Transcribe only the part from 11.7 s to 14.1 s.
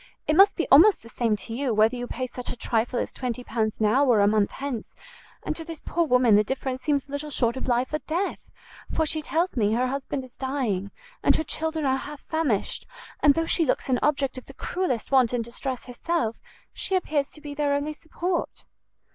are half famished; and though she looks an